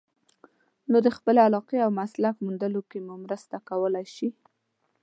نو 0.91 0.97
د 1.05 1.07
خپلې 1.17 1.39
علاقې 1.47 1.77
او 1.85 1.91
مسلک 1.99 2.35
موندلو 2.45 2.81
کې 2.89 2.99
مو 3.05 3.15
مرسته 3.25 3.55
کولای 3.69 4.05
شي. 4.15 4.29